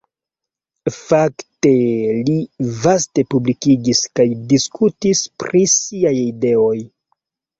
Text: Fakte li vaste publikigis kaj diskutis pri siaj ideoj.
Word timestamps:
Fakte 0.93 1.73
li 2.29 2.37
vaste 2.85 3.25
publikigis 3.35 4.01
kaj 4.19 4.25
diskutis 4.53 5.21
pri 5.43 5.61
siaj 5.75 6.17
ideoj. 6.23 6.75